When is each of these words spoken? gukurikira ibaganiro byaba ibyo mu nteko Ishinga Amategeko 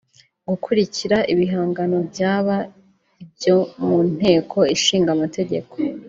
gukurikira 0.49 1.17
ibaganiro 1.31 1.97
byaba 2.11 2.57
ibyo 3.23 3.55
mu 3.85 3.97
nteko 4.15 4.57
Ishinga 4.75 5.09
Amategeko 5.17 5.73